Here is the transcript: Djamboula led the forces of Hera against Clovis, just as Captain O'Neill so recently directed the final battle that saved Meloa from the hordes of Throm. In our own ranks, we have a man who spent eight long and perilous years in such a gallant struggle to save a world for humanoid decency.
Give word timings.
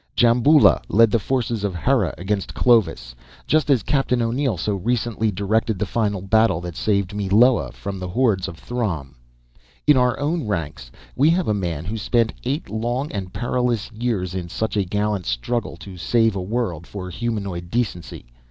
Djamboula 0.15 0.81
led 0.89 1.11
the 1.11 1.19
forces 1.19 1.63
of 1.63 1.75
Hera 1.75 2.11
against 2.17 2.55
Clovis, 2.55 3.13
just 3.45 3.69
as 3.69 3.83
Captain 3.83 4.19
O'Neill 4.19 4.57
so 4.57 4.73
recently 4.73 5.29
directed 5.29 5.77
the 5.77 5.85
final 5.85 6.23
battle 6.23 6.59
that 6.61 6.75
saved 6.75 7.13
Meloa 7.13 7.71
from 7.71 7.99
the 7.99 8.07
hordes 8.07 8.47
of 8.47 8.57
Throm. 8.57 9.13
In 9.85 9.97
our 9.97 10.19
own 10.19 10.47
ranks, 10.47 10.89
we 11.15 11.29
have 11.29 11.47
a 11.47 11.53
man 11.53 11.85
who 11.85 11.99
spent 11.99 12.33
eight 12.45 12.67
long 12.67 13.11
and 13.11 13.31
perilous 13.31 13.91
years 13.91 14.33
in 14.33 14.49
such 14.49 14.75
a 14.75 14.85
gallant 14.85 15.27
struggle 15.27 15.77
to 15.77 15.97
save 15.97 16.35
a 16.35 16.41
world 16.41 16.87
for 16.87 17.11
humanoid 17.11 17.69
decency. 17.69 18.25